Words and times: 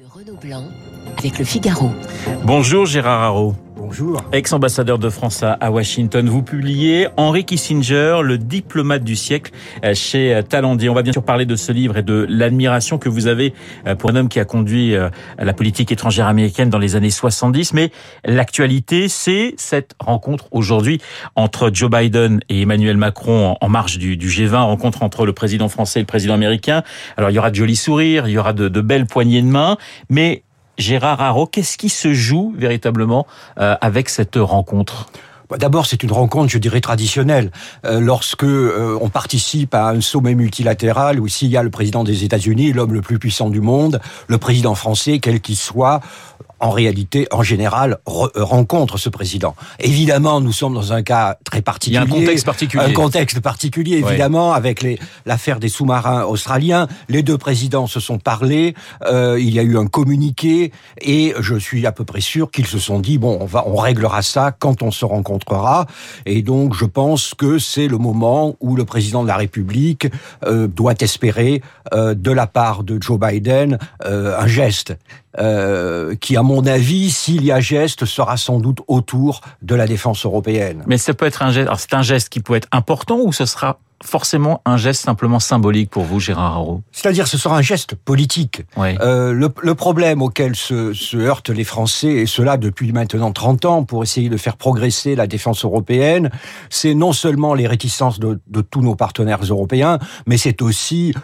de 0.00 0.06
Renaud 0.06 0.38
Blanc 0.40 0.64
avec 1.18 1.38
le 1.38 1.44
Figaro. 1.44 1.90
Bonjour 2.44 2.86
Gérard 2.86 3.22
Haro. 3.22 3.54
Bonjour. 3.90 4.22
Ex-ambassadeur 4.30 5.00
de 5.00 5.10
France 5.10 5.42
à 5.42 5.70
Washington, 5.72 6.28
vous 6.28 6.44
publiez 6.44 7.08
Henry 7.16 7.44
Kissinger, 7.44 8.20
le 8.22 8.38
diplomate 8.38 9.02
du 9.02 9.16
siècle 9.16 9.50
euh, 9.84 9.94
chez 9.94 10.32
euh, 10.32 10.42
Talendier. 10.42 10.88
On 10.88 10.94
va 10.94 11.02
bien 11.02 11.12
sûr 11.12 11.24
parler 11.24 11.44
de 11.44 11.56
ce 11.56 11.72
livre 11.72 11.96
et 11.96 12.04
de 12.04 12.24
l'admiration 12.28 12.98
que 12.98 13.08
vous 13.08 13.26
avez 13.26 13.52
euh, 13.88 13.96
pour 13.96 14.10
un 14.10 14.14
homme 14.14 14.28
qui 14.28 14.38
a 14.38 14.44
conduit 14.44 14.94
la 15.38 15.52
politique 15.52 15.90
étrangère 15.90 16.28
américaine 16.28 16.70
dans 16.70 16.78
les 16.78 16.94
années 16.94 17.10
70. 17.10 17.74
Mais 17.74 17.90
l'actualité, 18.24 19.08
c'est 19.08 19.54
cette 19.56 19.96
rencontre 19.98 20.46
aujourd'hui 20.52 21.00
entre 21.34 21.72
Joe 21.74 21.90
Biden 21.90 22.38
et 22.48 22.62
Emmanuel 22.62 22.96
Macron 22.96 23.56
en 23.60 23.68
marge 23.68 23.98
du, 23.98 24.16
G20, 24.16 24.54
rencontre 24.54 25.02
entre 25.02 25.26
le 25.26 25.32
président 25.32 25.68
français 25.68 25.98
et 25.98 26.02
le 26.04 26.06
président 26.06 26.34
américain. 26.34 26.84
Alors 27.16 27.30
il 27.30 27.34
y 27.34 27.40
aura 27.40 27.50
de 27.50 27.56
jolis 27.56 27.74
sourires, 27.74 28.28
il 28.28 28.34
y 28.34 28.38
aura 28.38 28.52
de, 28.52 28.68
de 28.68 28.80
belles 28.80 29.06
poignées 29.06 29.42
de 29.42 29.48
main, 29.48 29.78
mais 30.08 30.44
Gérard 30.80 31.20
Haro, 31.20 31.46
qu'est-ce 31.46 31.76
qui 31.76 31.88
se 31.88 32.12
joue 32.14 32.54
véritablement 32.56 33.26
euh, 33.58 33.76
avec 33.80 34.08
cette 34.08 34.36
rencontre? 34.36 35.06
Bah, 35.50 35.58
D'abord, 35.58 35.86
c'est 35.86 36.02
une 36.02 36.12
rencontre, 36.12 36.50
je 36.50 36.58
dirais, 36.58 36.80
traditionnelle. 36.80 37.50
Euh, 37.84 38.00
lorsque 38.00 38.44
euh, 38.44 38.98
on 39.00 39.08
participe 39.08 39.74
à 39.74 39.90
un 39.90 40.00
sommet 40.00 40.34
multilatéral 40.34 41.20
où 41.20 41.28
s'il 41.28 41.48
y 41.48 41.56
a 41.56 41.62
le 41.62 41.70
président 41.70 42.02
des 42.02 42.24
États-Unis, 42.24 42.72
l'homme 42.72 42.94
le 42.94 43.02
plus 43.02 43.18
puissant 43.18 43.50
du 43.50 43.60
monde, 43.60 44.00
le 44.28 44.38
président 44.38 44.74
français, 44.74 45.18
quel 45.18 45.40
qu'il 45.40 45.56
soit, 45.56 46.00
en 46.60 46.70
réalité, 46.70 47.26
en 47.30 47.42
général, 47.42 47.98
euh, 48.06 48.28
rencontre 48.36 48.98
ce 48.98 49.08
président. 49.08 49.54
Évidemment, 49.78 50.40
nous 50.40 50.52
sommes 50.52 50.74
dans 50.74 50.92
un 50.92 51.02
cas 51.02 51.36
très 51.44 51.62
particulier. 51.62 52.00
Il 52.04 52.08
y 52.08 52.12
a 52.12 52.16
un 52.16 52.20
contexte 52.20 52.46
particulier. 52.46 52.84
Un 52.84 52.92
contexte 52.92 53.40
particulier, 53.40 53.96
évidemment, 53.96 54.52
avec 54.52 54.84
l'affaire 55.24 55.58
des 55.58 55.68
sous-marins 55.68 56.24
australiens. 56.24 56.86
Les 57.08 57.22
deux 57.22 57.38
présidents 57.38 57.86
se 57.86 57.98
sont 57.98 58.18
parlé. 58.18 58.74
Euh, 59.06 59.38
il 59.40 59.54
y 59.54 59.58
a 59.58 59.62
eu 59.62 59.78
un 59.78 59.86
communiqué, 59.86 60.72
et 61.00 61.34
je 61.40 61.56
suis 61.56 61.86
à 61.86 61.92
peu 61.92 62.04
près 62.04 62.20
sûr 62.20 62.50
qu'ils 62.50 62.66
se 62.66 62.78
sont 62.78 63.00
dit 63.00 63.18
bon, 63.18 63.38
on 63.40 63.46
va, 63.46 63.64
on 63.66 63.76
réglera 63.76 64.22
ça 64.22 64.52
quand 64.52 64.82
on 64.82 64.90
se 64.90 65.04
rencontrera. 65.04 65.86
Et 66.26 66.42
donc, 66.42 66.74
je 66.74 66.84
pense 66.84 67.34
que 67.34 67.58
c'est 67.58 67.88
le 67.88 67.98
moment 67.98 68.56
où 68.60 68.76
le 68.76 68.84
président 68.84 69.22
de 69.22 69.28
la 69.28 69.36
République 69.36 70.08
euh, 70.44 70.66
doit 70.66 70.94
espérer 71.00 71.62
euh, 71.94 72.14
de 72.14 72.30
la 72.30 72.46
part 72.46 72.84
de 72.84 73.00
Joe 73.00 73.18
Biden 73.18 73.78
un 74.04 74.46
geste 74.46 74.96
qui, 76.20 76.36
à 76.36 76.42
mon 76.42 76.49
avis, 76.66 77.10
s'il 77.10 77.44
y 77.44 77.52
a 77.52 77.60
geste, 77.60 78.04
sera 78.04 78.36
sans 78.36 78.60
doute 78.60 78.80
autour 78.88 79.40
de 79.62 79.74
la 79.74 79.86
défense 79.86 80.24
européenne. 80.24 80.82
Mais 80.86 80.98
ça 80.98 81.14
peut 81.14 81.26
être 81.26 81.42
un 81.42 81.50
geste. 81.50 81.66
Alors 81.66 81.80
c'est 81.80 81.94
un 81.94 82.02
geste 82.02 82.28
qui 82.28 82.40
peut 82.40 82.54
être 82.54 82.68
important 82.72 83.18
ou 83.18 83.32
ce 83.32 83.46
sera 83.46 83.78
forcément 84.02 84.62
un 84.64 84.76
geste 84.76 85.04
simplement 85.04 85.40
symbolique 85.40 85.90
pour 85.90 86.04
vous, 86.04 86.20
Gérard 86.20 86.54
Haro? 86.54 86.82
C'est-à-dire, 86.90 87.26
ce 87.26 87.36
sera 87.36 87.56
un 87.56 87.62
geste 87.62 87.94
politique. 87.94 88.62
Euh, 88.78 89.32
le, 89.32 89.50
le, 89.62 89.74
problème 89.74 90.22
auquel 90.22 90.56
se, 90.56 90.94
se, 90.94 91.16
heurtent 91.16 91.50
les 91.50 91.64
Français, 91.64 92.08
et 92.08 92.26
cela 92.26 92.56
depuis 92.56 92.92
maintenant 92.92 93.32
30 93.32 93.64
ans, 93.66 93.84
pour 93.84 94.02
essayer 94.02 94.28
de 94.28 94.36
faire 94.36 94.56
progresser 94.56 95.14
la 95.14 95.26
défense 95.26 95.64
européenne, 95.64 96.30
c'est 96.70 96.94
non 96.94 97.12
seulement 97.12 97.54
les 97.54 97.66
réticences 97.66 98.18
de, 98.18 98.40
de 98.46 98.60
tous 98.62 98.80
nos 98.80 98.94
partenaires 98.94 99.42
européens, 99.42 99.98
mais 100.26 100.38
c'est 100.38 100.62
aussi 100.62 101.14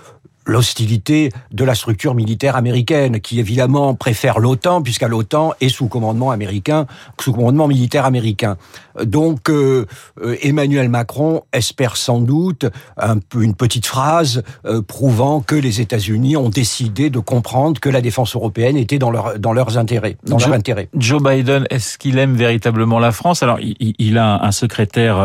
l'hostilité 0.47 1.33
de 1.53 1.65
la 1.65 1.75
structure 1.75 2.15
militaire 2.15 2.57
américaine, 2.57 3.21
qui 3.21 3.41
évidemment 3.41 3.95
préfère 3.95 4.39
l'OTAN, 4.39 4.81
puisqu'à 4.81 5.09
l'OTAN 5.09 5.53
est 5.61 5.69
sous 5.69 5.89
commandement 5.89 6.31
américain, 6.31 6.87
sous 7.21 7.33
commandement 7.33 7.69
militaire 7.69 8.07
américain. 8.07 8.57
Donc 9.03 9.51
euh, 9.51 9.87
euh, 10.23 10.37
Emmanuel 10.43 10.89
Macron 10.89 11.43
espère 11.53 11.97
sans 11.97 12.21
doute 12.21 12.67
un 12.97 13.19
peu 13.19 13.43
une 13.43 13.55
petite 13.55 13.87
phrase 13.87 14.43
euh, 14.65 14.81
prouvant 14.83 15.41
que 15.41 15.55
les 15.55 15.81
États-Unis 15.81 16.37
ont 16.37 16.49
décidé 16.49 17.11
de 17.11 17.19
comprendre 17.19 17.81
que 17.81 17.89
la 17.89 18.01
défense 18.01 18.35
européenne 18.37 18.77
était 18.77 18.99
dans 18.99 19.11
leur 19.11 19.39
dans 19.39 19.53
leurs 19.53 19.77
intérêts, 19.77 20.17
dans 20.25 20.39
Joe, 20.39 20.49
leur 20.49 20.59
intérêt. 20.59 20.89
Joe 20.97 21.23
Biden, 21.23 21.67
est-ce 21.71 21.99
qu'il 21.99 22.19
aime 22.19 22.37
véritablement 22.37 22.99
la 22.99 23.13
France? 23.13 23.43
Alors 23.43 23.59
il, 23.61 23.95
il, 23.99 24.17
a 24.17 24.43
un 24.45 24.53
secrétaire 24.53 25.17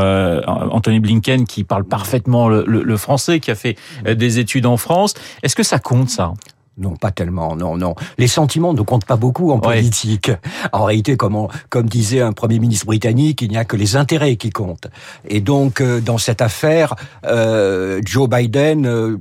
Anthony 0.47 0.99
Blinken 0.99 1.45
qui 1.45 1.63
parle 1.63 1.83
parfaitement 1.83 2.49
le, 2.49 2.65
le, 2.67 2.83
le 2.83 2.97
français, 2.97 3.39
qui 3.39 3.51
a 3.51 3.55
fait 3.55 3.77
des 4.05 4.39
études 4.39 4.65
en 4.65 4.77
France. 4.77 5.10
Est-ce 5.43 5.55
que 5.55 5.63
ça 5.63 5.79
compte 5.79 6.09
ça? 6.09 6.33
Non, 6.77 6.95
pas 6.95 7.11
tellement, 7.11 7.55
non, 7.55 7.77
non. 7.77 7.95
Les 8.17 8.27
sentiments 8.27 8.73
ne 8.73 8.81
comptent 8.81 9.05
pas 9.05 9.17
beaucoup 9.17 9.51
en 9.51 9.59
politique. 9.59 10.31
En 10.71 10.85
réalité, 10.85 11.17
comme, 11.17 11.47
comme 11.69 11.87
disait 11.87 12.21
un 12.21 12.31
Premier 12.31 12.59
ministre 12.59 12.85
britannique, 12.85 13.41
il 13.41 13.49
n'y 13.49 13.57
a 13.57 13.65
que 13.65 13.75
les 13.75 13.97
intérêts 13.97 14.37
qui 14.37 14.51
comptent. 14.51 14.87
Et 15.27 15.41
donc, 15.41 15.81
euh, 15.81 15.99
dans 15.99 16.17
cette 16.17 16.41
affaire, 16.41 16.95
euh, 17.25 18.01
Joe 18.05 18.29
Biden... 18.29 18.85
Euh, 18.85 19.17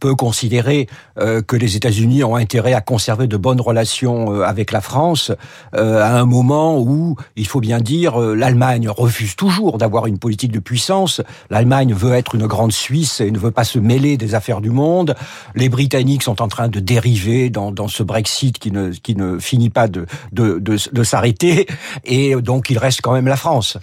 peut 0.00 0.14
considérer 0.14 0.88
euh, 1.18 1.42
que 1.42 1.56
les 1.56 1.76
États-Unis 1.76 2.24
ont 2.24 2.36
intérêt 2.36 2.72
à 2.72 2.80
conserver 2.80 3.26
de 3.26 3.36
bonnes 3.36 3.60
relations 3.60 4.32
euh, 4.32 4.42
avec 4.42 4.72
la 4.72 4.80
France 4.80 5.32
euh, 5.74 6.02
à 6.02 6.18
un 6.18 6.24
moment 6.24 6.78
où, 6.78 7.16
il 7.36 7.46
faut 7.46 7.60
bien 7.60 7.80
dire, 7.80 8.18
l'Allemagne 8.18 8.88
refuse 8.88 9.36
toujours 9.36 9.78
d'avoir 9.78 10.06
une 10.06 10.18
politique 10.18 10.52
de 10.52 10.58
puissance. 10.58 11.20
L'Allemagne 11.50 11.92
veut 11.94 12.14
être 12.14 12.34
une 12.34 12.46
grande 12.46 12.72
Suisse 12.72 13.20
et 13.20 13.30
ne 13.30 13.38
veut 13.38 13.50
pas 13.50 13.64
se 13.64 13.78
mêler 13.78 14.16
des 14.16 14.34
affaires 14.34 14.60
du 14.60 14.70
monde. 14.70 15.14
Les 15.54 15.68
Britanniques 15.68 16.22
sont 16.22 16.42
en 16.42 16.48
train 16.48 16.68
de 16.68 16.80
dériver 16.80 17.50
dans, 17.50 17.72
dans 17.72 17.88
ce 17.88 18.02
Brexit 18.02 18.58
qui 18.58 18.70
ne, 18.70 18.90
qui 18.90 19.14
ne 19.14 19.38
finit 19.38 19.70
pas 19.70 19.88
de, 19.88 20.06
de, 20.32 20.58
de, 20.58 20.76
de 20.92 21.02
s'arrêter. 21.02 21.66
Et 22.04 22.34
donc, 22.36 22.70
il 22.70 22.78
reste 22.78 23.00
quand 23.02 23.12
même 23.12 23.28
la 23.28 23.36
France. 23.36 23.78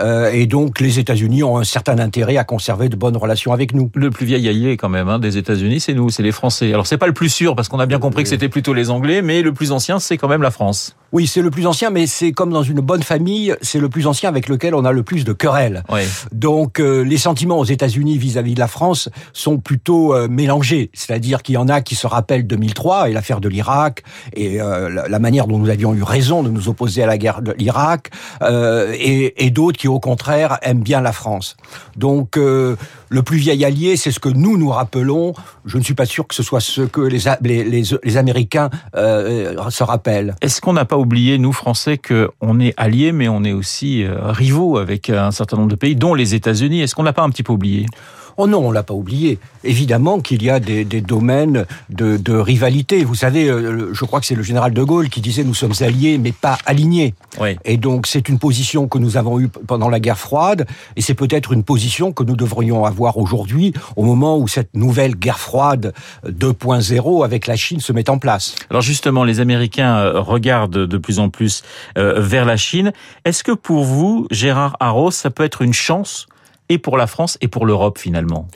Euh, 0.00 0.30
et 0.32 0.46
donc 0.46 0.80
les 0.80 0.98
États-Unis 0.98 1.42
ont 1.42 1.58
un 1.58 1.64
certain 1.64 1.98
intérêt 1.98 2.36
à 2.36 2.44
conserver 2.44 2.88
de 2.88 2.96
bonnes 2.96 3.16
relations 3.16 3.52
avec 3.52 3.74
nous. 3.74 3.90
Le 3.94 4.10
plus 4.10 4.26
vieil 4.26 4.48
allié 4.48 4.76
quand 4.76 4.88
même 4.88 5.08
hein, 5.08 5.18
des 5.18 5.38
États-Unis, 5.38 5.80
c'est 5.80 5.94
nous, 5.94 6.10
c'est 6.10 6.22
les 6.22 6.32
Français. 6.32 6.72
Alors 6.72 6.86
c'est 6.86 6.98
pas 6.98 7.06
le 7.06 7.12
plus 7.12 7.28
sûr 7.28 7.56
parce 7.56 7.68
qu'on 7.68 7.80
a 7.80 7.86
bien 7.86 7.98
compris 7.98 8.22
que 8.22 8.28
c'était 8.28 8.48
plutôt 8.48 8.74
les 8.74 8.90
Anglais, 8.90 9.22
mais 9.22 9.42
le 9.42 9.52
plus 9.52 9.72
ancien, 9.72 9.98
c'est 9.98 10.18
quand 10.18 10.28
même 10.28 10.42
la 10.42 10.50
France. 10.50 10.96
Oui, 11.16 11.26
c'est 11.26 11.40
le 11.40 11.50
plus 11.50 11.66
ancien, 11.66 11.88
mais 11.88 12.06
c'est 12.06 12.32
comme 12.32 12.50
dans 12.50 12.62
une 12.62 12.80
bonne 12.80 13.02
famille, 13.02 13.56
c'est 13.62 13.78
le 13.78 13.88
plus 13.88 14.06
ancien 14.06 14.28
avec 14.28 14.50
lequel 14.50 14.74
on 14.74 14.84
a 14.84 14.92
le 14.92 15.02
plus 15.02 15.24
de 15.24 15.32
querelles. 15.32 15.82
Oui. 15.88 16.02
Donc 16.30 16.78
euh, 16.78 17.00
les 17.04 17.16
sentiments 17.16 17.58
aux 17.58 17.64
États-Unis 17.64 18.18
vis-à-vis 18.18 18.52
de 18.52 18.58
la 18.58 18.68
France 18.68 19.08
sont 19.32 19.56
plutôt 19.56 20.14
euh, 20.14 20.28
mélangés, 20.28 20.90
c'est-à-dire 20.92 21.42
qu'il 21.42 21.54
y 21.54 21.56
en 21.56 21.70
a 21.70 21.80
qui 21.80 21.94
se 21.94 22.06
rappellent 22.06 22.46
2003 22.46 23.08
et 23.08 23.14
l'affaire 23.14 23.40
de 23.40 23.48
l'Irak 23.48 24.02
et 24.34 24.60
euh, 24.60 24.90
la, 24.90 25.08
la, 25.08 25.18
manière 25.18 25.46
dont 25.46 25.58
nous 25.58 25.70
avions 25.70 25.94
eu 25.94 26.02
raison 26.02 26.42
de 26.42 26.50
nous 26.50 26.68
opposer 26.68 27.02
à 27.02 27.06
la 27.06 27.16
guerre 27.16 27.40
de 27.40 27.52
l'Irak, 27.52 28.10
et, 28.42 29.46
et 29.46 29.50
d'autres 29.50 29.78
qui 29.78 29.88
au 29.88 30.00
contraire 30.00 30.58
aiment 30.60 30.82
bien 30.82 31.00
la 31.00 31.12
France. 31.12 31.56
Donc 31.96 32.36
le 32.36 32.76
plus 33.24 33.38
vieil 33.38 33.64
allié, 33.64 33.96
c'est 33.96 34.10
ce 34.10 34.20
que 34.20 34.28
nous 34.28 34.58
nous 34.58 34.68
rappelons. 34.68 35.32
Je 35.64 35.78
ne 35.78 35.82
suis 35.82 35.94
pas 35.94 36.04
sûr 36.04 36.26
que 36.26 36.34
ce 36.34 36.42
soit 36.42 36.60
ce 36.60 36.82
que 36.82 37.00
les, 37.00 37.20
les, 37.40 37.64
les, 37.64 37.82
les 38.02 38.16
Américains 38.18 38.68
se 38.94 39.82
rappellent. 39.82 40.34
Est-ce 40.42 40.60
qu'on 40.60 40.74
n'a 40.74 40.84
pas 40.84 40.98
oublier, 41.06 41.38
nous 41.38 41.52
Français, 41.52 41.98
qu'on 41.98 42.58
est 42.60 42.74
alliés, 42.76 43.12
mais 43.12 43.28
on 43.28 43.44
est 43.44 43.52
aussi 43.52 44.02
euh, 44.02 44.32
rivaux 44.32 44.76
avec 44.76 45.08
un 45.08 45.30
certain 45.30 45.56
nombre 45.56 45.70
de 45.70 45.76
pays, 45.76 45.94
dont 45.94 46.14
les 46.14 46.34
États-Unis. 46.34 46.80
Est-ce 46.82 46.96
qu'on 46.96 47.04
n'a 47.04 47.12
pas 47.12 47.22
un 47.22 47.30
petit 47.30 47.44
peu 47.44 47.52
oublié? 47.52 47.86
Oh 48.36 48.46
non, 48.46 48.66
on 48.66 48.70
l'a 48.70 48.82
pas 48.82 48.94
oublié. 48.94 49.38
Évidemment 49.64 50.20
qu'il 50.20 50.42
y 50.42 50.50
a 50.50 50.60
des, 50.60 50.84
des 50.84 51.00
domaines 51.00 51.64
de, 51.90 52.16
de, 52.16 52.34
rivalité. 52.34 53.04
Vous 53.04 53.14
savez, 53.14 53.48
euh, 53.48 53.92
je 53.92 54.04
crois 54.04 54.20
que 54.20 54.26
c'est 54.26 54.34
le 54.34 54.42
général 54.42 54.72
de 54.72 54.82
Gaulle 54.82 55.08
qui 55.08 55.20
disait 55.20 55.42
nous 55.42 55.54
sommes 55.54 55.72
alliés 55.80 56.18
mais 56.18 56.32
pas 56.32 56.58
alignés. 56.66 57.14
Oui. 57.40 57.56
Et 57.64 57.76
donc 57.76 58.06
c'est 58.06 58.28
une 58.28 58.38
position 58.38 58.88
que 58.88 58.98
nous 58.98 59.16
avons 59.16 59.40
eue 59.40 59.48
pendant 59.48 59.88
la 59.88 60.00
guerre 60.00 60.18
froide 60.18 60.66
et 60.96 61.00
c'est 61.00 61.14
peut-être 61.14 61.52
une 61.52 61.64
position 61.64 62.12
que 62.12 62.22
nous 62.22 62.36
devrions 62.36 62.84
avoir 62.84 63.16
aujourd'hui 63.16 63.72
au 63.96 64.04
moment 64.04 64.38
où 64.38 64.48
cette 64.48 64.74
nouvelle 64.74 65.14
guerre 65.14 65.38
froide 65.38 65.92
2.0 66.26 67.24
avec 67.24 67.46
la 67.46 67.56
Chine 67.56 67.80
se 67.80 67.92
met 67.92 68.10
en 68.10 68.18
place. 68.18 68.54
Alors 68.70 68.82
justement, 68.82 69.24
les 69.24 69.40
Américains 69.40 69.96
euh, 69.96 70.20
regardent 70.20 70.86
de 70.86 70.98
plus 70.98 71.18
en 71.18 71.28
plus 71.28 71.62
euh, 71.96 72.20
vers 72.20 72.44
la 72.44 72.56
Chine. 72.56 72.92
Est-ce 73.24 73.42
que 73.42 73.52
pour 73.52 73.84
vous, 73.84 74.26
Gérard 74.30 74.76
Arros, 74.80 75.10
ça 75.10 75.30
peut 75.30 75.44
être 75.44 75.62
une 75.62 75.74
chance 75.74 76.26
et 76.68 76.78
pour 76.78 76.96
la 76.96 77.06
France 77.06 77.38
et 77.40 77.48
pour 77.48 77.66
l'Europe 77.66 77.98
finalement 77.98 78.48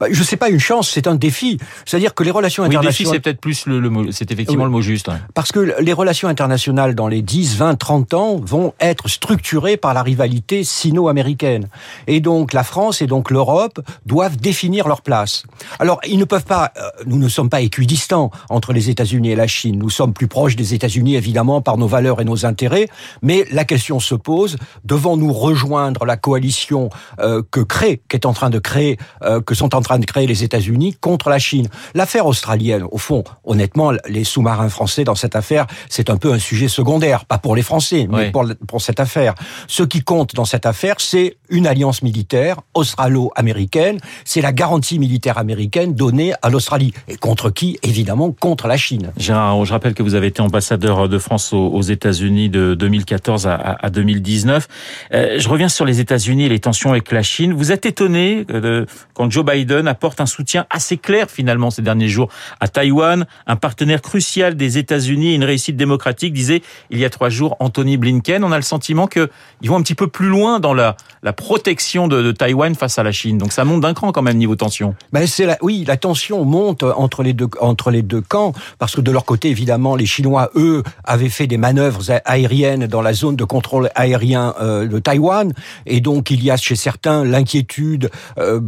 bah, 0.00 0.06
Je 0.10 0.22
sais 0.22 0.36
pas 0.36 0.48
une 0.48 0.60
chance, 0.60 0.90
c'est 0.90 1.06
un 1.06 1.14
défi. 1.14 1.58
C'est-à-dire 1.84 2.14
que 2.14 2.22
les 2.22 2.30
relations 2.30 2.62
oui, 2.62 2.68
internationales... 2.68 2.92
défi 2.92 3.16
c'est 3.16 3.20
peut-être 3.20 3.40
plus 3.40 3.66
le, 3.66 3.80
le 3.80 4.12
c'est 4.12 4.30
effectivement 4.30 4.64
oui. 4.64 4.68
le 4.68 4.72
mot 4.72 4.80
juste. 4.80 5.08
Hein. 5.08 5.20
Parce 5.34 5.52
que 5.52 5.74
les 5.80 5.92
relations 5.92 6.28
internationales 6.28 6.94
dans 6.94 7.08
les 7.08 7.22
10, 7.22 7.56
20, 7.56 7.76
30 7.76 8.14
ans 8.14 8.36
vont 8.36 8.74
être 8.80 9.08
structurées 9.08 9.76
par 9.76 9.94
la 9.94 10.02
rivalité 10.02 10.64
sino-américaine. 10.64 11.68
Et 12.06 12.20
donc 12.20 12.52
la 12.52 12.64
France 12.64 13.02
et 13.02 13.06
donc 13.06 13.30
l'Europe 13.30 13.80
doivent 14.06 14.36
définir 14.36 14.88
leur 14.88 15.02
place. 15.02 15.44
Alors 15.78 16.00
ils 16.06 16.18
ne 16.18 16.24
peuvent 16.24 16.44
pas, 16.44 16.72
euh, 16.76 16.88
nous 17.06 17.18
ne 17.18 17.28
sommes 17.28 17.50
pas 17.50 17.60
équidistants 17.60 18.30
entre 18.48 18.72
les 18.72 18.90
États-Unis 18.90 19.30
et 19.30 19.36
la 19.36 19.46
Chine. 19.46 19.78
Nous 19.78 19.90
sommes 19.90 20.12
plus 20.12 20.28
proches 20.28 20.56
des 20.56 20.74
États-Unis 20.74 21.16
évidemment 21.16 21.60
par 21.60 21.76
nos 21.76 21.86
valeurs 21.86 22.20
et 22.20 22.24
nos 22.24 22.46
intérêts, 22.46 22.88
mais 23.22 23.46
la 23.50 23.64
question 23.64 24.00
se 24.00 24.14
pose, 24.14 24.56
devons-nous 24.84 25.32
rejoindre 25.32 26.04
la 26.04 26.16
coalition 26.16 26.90
euh, 27.20 27.42
que 27.50 27.57
que 27.58 27.62
crée, 27.64 28.00
qu'est 28.08 28.24
en 28.24 28.32
train 28.32 28.50
de 28.50 28.60
créer, 28.60 28.98
euh, 29.22 29.40
que 29.40 29.54
sont 29.54 29.74
en 29.74 29.80
train 29.80 29.98
de 29.98 30.04
créer 30.04 30.28
les 30.28 30.44
États-Unis 30.44 30.94
contre 31.00 31.28
la 31.28 31.40
Chine. 31.40 31.68
L'affaire 31.94 32.26
australienne, 32.26 32.84
au 32.90 32.98
fond, 32.98 33.24
honnêtement, 33.44 33.92
les 34.08 34.22
sous-marins 34.22 34.68
français 34.68 35.02
dans 35.02 35.16
cette 35.16 35.34
affaire, 35.34 35.66
c'est 35.88 36.08
un 36.08 36.16
peu 36.16 36.32
un 36.32 36.38
sujet 36.38 36.68
secondaire, 36.68 37.24
pas 37.24 37.38
pour 37.38 37.56
les 37.56 37.62
Français, 37.62 38.06
mais 38.08 38.30
pour, 38.30 38.44
pour 38.68 38.80
cette 38.80 39.00
affaire. 39.00 39.34
Ce 39.66 39.82
qui 39.82 40.02
compte 40.02 40.36
dans 40.36 40.44
cette 40.44 40.66
affaire, 40.66 40.96
c'est 40.98 41.36
une 41.50 41.66
alliance 41.66 42.02
militaire 42.02 42.58
australo-américaine, 42.74 43.98
c'est 44.24 44.40
la 44.40 44.52
garantie 44.52 45.00
militaire 45.00 45.38
américaine 45.38 45.94
donnée 45.94 46.34
à 46.42 46.50
l'Australie. 46.50 46.92
Et 47.08 47.16
contre 47.16 47.50
qui? 47.50 47.78
Évidemment, 47.82 48.30
contre 48.30 48.68
la 48.68 48.76
Chine. 48.76 49.10
Gérard, 49.16 49.64
je 49.64 49.72
rappelle 49.72 49.94
que 49.94 50.02
vous 50.04 50.14
avez 50.14 50.28
été 50.28 50.42
ambassadeur 50.42 51.08
de 51.08 51.18
France 51.18 51.52
aux 51.52 51.82
États-Unis 51.82 52.50
de 52.50 52.74
2014 52.74 53.48
à 53.48 53.90
2019. 53.90 54.68
Euh, 55.12 55.36
je 55.38 55.48
reviens 55.48 55.68
sur 55.68 55.84
les 55.84 55.98
États-Unis 55.98 56.44
et 56.44 56.48
les 56.48 56.60
tensions 56.60 56.90
avec 56.90 57.10
la 57.10 57.22
Chine. 57.22 57.47
Vous 57.52 57.72
êtes 57.72 57.86
étonné 57.86 58.46
euh, 58.50 58.86
quand 59.14 59.30
Joe 59.30 59.44
Biden 59.44 59.88
apporte 59.88 60.20
un 60.20 60.26
soutien 60.26 60.66
assez 60.70 60.96
clair 60.96 61.30
finalement 61.30 61.70
ces 61.70 61.82
derniers 61.82 62.08
jours 62.08 62.28
à 62.60 62.68
Taïwan, 62.68 63.26
un 63.46 63.56
partenaire 63.56 64.02
crucial 64.02 64.56
des 64.56 64.78
États-Unis, 64.78 65.34
une 65.34 65.44
réussite 65.44 65.76
démocratique, 65.76 66.32
disait 66.32 66.62
il 66.90 66.98
y 66.98 67.04
a 67.04 67.10
trois 67.10 67.28
jours 67.28 67.56
Anthony 67.60 67.96
Blinken. 67.96 68.44
On 68.44 68.52
a 68.52 68.56
le 68.56 68.62
sentiment 68.62 69.06
qu'ils 69.06 69.28
vont 69.64 69.76
un 69.76 69.82
petit 69.82 69.94
peu 69.94 70.08
plus 70.08 70.28
loin 70.28 70.60
dans 70.60 70.74
la, 70.74 70.96
protection 71.36 72.08
de, 72.08 72.32
Taïwan 72.32 72.74
face 72.74 72.98
à 72.98 73.02
la 73.02 73.12
Chine. 73.12 73.38
Donc 73.38 73.52
ça 73.52 73.64
monte 73.64 73.82
d'un 73.82 73.94
cran 73.94 74.12
quand 74.12 74.22
même 74.22 74.38
niveau 74.38 74.56
tension. 74.56 74.94
Ben 75.12 75.26
oui, 75.62 75.84
la 75.86 75.96
tension 75.96 76.44
monte 76.44 76.82
entre 76.82 77.22
les 77.22 77.32
deux 77.32 77.48
entre 77.60 77.90
les 77.90 78.02
deux 78.02 78.20
camps 78.20 78.52
parce 78.78 78.94
que 78.94 79.00
de 79.00 79.10
leur 79.10 79.24
côté 79.24 79.50
évidemment 79.50 79.96
les 79.96 80.06
Chinois 80.06 80.50
eux 80.56 80.82
avaient 81.04 81.28
fait 81.28 81.46
des 81.46 81.56
manœuvres 81.56 82.02
aériennes 82.24 82.86
dans 82.86 83.02
la 83.02 83.12
zone 83.12 83.36
de 83.36 83.44
contrôle 83.44 83.90
aérien 83.94 84.54
euh, 84.60 84.86
de 84.86 84.98
Taïwan 84.98 85.52
et 85.86 86.00
donc 86.00 86.30
il 86.30 86.42
y 86.42 86.50
a 86.50 86.56
chez 86.56 86.76
certains 86.76 87.24
l'inquiétude 87.38 88.10
euh, 88.38 88.60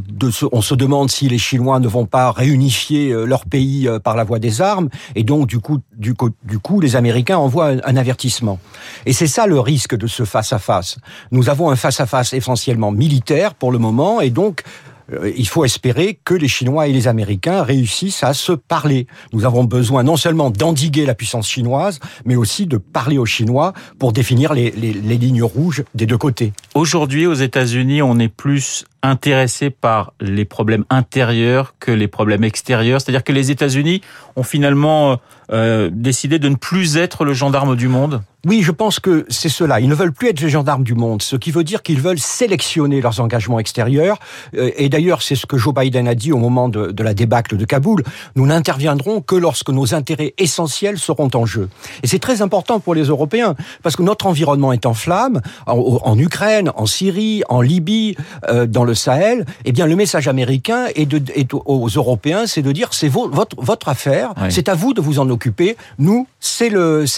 on 0.52 0.62
se 0.62 0.74
demande 0.74 1.10
si 1.10 1.28
les 1.28 1.38
Chinois 1.38 1.80
ne 1.80 1.88
vont 1.88 2.06
pas 2.06 2.30
réunifier 2.30 3.10
euh, 3.10 3.24
leur 3.24 3.44
pays 3.44 3.88
par 4.04 4.16
la 4.16 4.24
voie 4.24 4.38
des 4.38 4.60
armes. 4.60 4.88
Et 5.14 5.24
donc 5.24 5.46
du 5.46 5.58
coup 5.58 5.80
du 5.96 6.14
coup, 6.14 6.30
du 6.44 6.58
coup 6.58 6.80
les 6.80 6.96
Américains 6.96 7.38
envoient 7.38 7.72
un, 7.84 7.96
avertissement. 7.96 8.58
Et 9.06 9.12
c'est 9.12 9.26
ça 9.26 9.46
le 9.46 9.60
risque 9.60 9.96
de 9.96 10.06
ce 10.06 10.24
face 10.24 10.52
à 10.52 10.58
face. 10.58 10.98
Nous 11.30 11.50
avons 11.50 11.70
un 11.70 11.76
face 11.76 12.00
à 12.00 12.06
face 12.06 12.32
essentiellement 12.32 12.92
militaire 12.92 13.54
pour 13.54 13.72
le 13.72 13.78
moment. 13.78 14.20
Et 14.20 14.30
donc 14.30 14.62
euh, 14.62 14.89
il 15.36 15.48
faut 15.48 15.64
espérer 15.64 16.18
que 16.24 16.34
les 16.34 16.48
Chinois 16.48 16.88
et 16.88 16.92
les 16.92 17.08
Américains 17.08 17.62
réussissent 17.62 18.22
à 18.22 18.34
se 18.34 18.52
parler. 18.52 19.06
Nous 19.32 19.44
avons 19.44 19.64
besoin 19.64 20.02
non 20.02 20.16
seulement 20.16 20.50
d'endiguer 20.50 21.06
la 21.06 21.14
puissance 21.14 21.48
chinoise, 21.48 22.00
mais 22.24 22.36
aussi 22.36 22.66
de 22.66 22.76
parler 22.76 23.18
aux 23.18 23.26
Chinois 23.26 23.72
pour 23.98 24.12
définir 24.12 24.54
les 24.54 24.70
lignes 24.70 25.42
rouges 25.42 25.84
des 25.94 26.06
deux 26.06 26.18
côtés. 26.18 26.52
Aujourd'hui, 26.74 27.26
aux 27.26 27.34
États-Unis, 27.34 28.02
on 28.02 28.18
est 28.18 28.28
plus 28.28 28.84
intéressé 29.02 29.70
par 29.70 30.12
les 30.20 30.44
problèmes 30.44 30.84
intérieurs 30.90 31.74
que 31.80 31.90
les 31.90 32.08
problèmes 32.08 32.44
extérieurs. 32.44 33.00
C'est-à-dire 33.00 33.24
que 33.24 33.32
les 33.32 33.50
États-Unis 33.50 34.02
ont 34.36 34.42
finalement 34.42 35.18
euh, 35.52 35.90
décidé 35.92 36.38
de 36.38 36.48
ne 36.48 36.56
plus 36.56 36.96
être 36.96 37.24
le 37.24 37.32
gendarme 37.32 37.76
du 37.76 37.88
monde 37.88 38.22
oui, 38.46 38.62
je 38.62 38.72
pense 38.72 39.00
que 39.00 39.26
c'est 39.28 39.50
cela. 39.50 39.80
Ils 39.80 39.88
ne 39.88 39.94
veulent 39.94 40.14
plus 40.14 40.28
être 40.28 40.40
les 40.40 40.48
gendarmes 40.48 40.82
du 40.82 40.94
monde, 40.94 41.20
ce 41.20 41.36
qui 41.36 41.50
veut 41.50 41.62
dire 41.62 41.82
qu'ils 41.82 42.00
veulent 42.00 42.18
sélectionner 42.18 43.02
leurs 43.02 43.20
engagements 43.20 43.58
extérieurs. 43.58 44.18
Euh, 44.56 44.70
et 44.76 44.88
d'ailleurs, 44.88 45.20
c'est 45.20 45.34
ce 45.34 45.44
que 45.44 45.58
Joe 45.58 45.74
Biden 45.74 46.08
a 46.08 46.14
dit 46.14 46.32
au 46.32 46.38
moment 46.38 46.70
de, 46.70 47.02
la 47.02 47.12
débâcle 47.12 47.58
de 47.58 47.64
Kaboul. 47.66 48.02
Nous 48.36 48.46
n'interviendrons 48.46 49.20
que 49.20 49.36
lorsque 49.36 49.68
nos 49.68 49.94
intérêts 49.94 50.32
essentiels 50.38 50.98
seront 50.98 51.28
en 51.34 51.44
jeu. 51.44 51.68
Et 52.02 52.06
c'est 52.06 52.18
très 52.18 52.40
important 52.40 52.80
pour 52.80 52.94
les 52.94 53.04
Européens, 53.04 53.56
parce 53.82 53.94
que 53.94 54.02
notre 54.02 54.26
environnement 54.26 54.72
est 54.72 54.86
en 54.86 54.94
flammes, 54.94 55.42
en, 55.66 56.18
Ukraine, 56.18 56.72
en 56.76 56.86
Syrie, 56.86 57.42
en 57.50 57.60
Libye, 57.60 58.16
euh, 58.48 58.66
dans 58.66 58.84
le 58.84 58.89
Sahel. 58.94 59.44
Eh 59.64 59.72
bien, 59.72 59.86
le 59.86 59.96
message 59.96 60.28
américain 60.28 60.86
est, 60.94 61.06
de, 61.06 61.20
aux 61.64 61.88
Européens, 61.88 62.46
c'est 62.46 62.62
de 62.62 62.72
dire 62.72 62.92
c'est 62.92 63.08
votre, 63.08 63.56
votre 63.58 63.88
affaire, 63.88 64.34
c'est 64.48 64.68
à 64.68 64.74
vous 64.74 64.94
de 64.94 65.00
vous 65.00 65.18
en 65.18 65.28
occuper. 65.30 65.76
Nous, 65.98 66.26
c'est 66.38 66.70